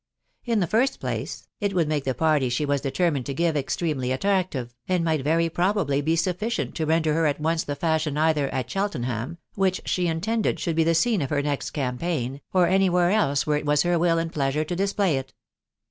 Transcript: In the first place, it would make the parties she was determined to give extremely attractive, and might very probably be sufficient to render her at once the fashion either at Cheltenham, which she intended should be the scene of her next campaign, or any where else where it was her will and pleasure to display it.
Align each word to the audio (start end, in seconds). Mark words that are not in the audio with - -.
In 0.45 0.61
the 0.61 0.65
first 0.65 0.99
place, 0.99 1.47
it 1.59 1.75
would 1.75 1.87
make 1.87 2.05
the 2.05 2.15
parties 2.15 2.53
she 2.53 2.65
was 2.65 2.81
determined 2.81 3.27
to 3.27 3.35
give 3.35 3.55
extremely 3.55 4.11
attractive, 4.11 4.73
and 4.87 5.05
might 5.05 5.21
very 5.23 5.47
probably 5.47 6.01
be 6.01 6.15
sufficient 6.15 6.73
to 6.73 6.87
render 6.87 7.13
her 7.13 7.27
at 7.27 7.39
once 7.39 7.63
the 7.63 7.75
fashion 7.75 8.17
either 8.17 8.49
at 8.49 8.67
Cheltenham, 8.67 9.37
which 9.53 9.79
she 9.85 10.07
intended 10.07 10.59
should 10.59 10.75
be 10.75 10.83
the 10.83 10.95
scene 10.95 11.21
of 11.21 11.29
her 11.29 11.43
next 11.43 11.69
campaign, 11.69 12.41
or 12.51 12.65
any 12.65 12.89
where 12.89 13.11
else 13.11 13.45
where 13.45 13.59
it 13.59 13.65
was 13.67 13.83
her 13.83 13.99
will 13.99 14.17
and 14.17 14.33
pleasure 14.33 14.63
to 14.63 14.75
display 14.75 15.17
it. 15.17 15.35